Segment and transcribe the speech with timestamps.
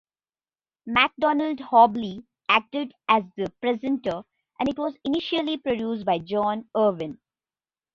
[0.87, 4.23] McDonald Hobley acted as the presenter,
[4.59, 7.19] and it was initially produced by John Irwin.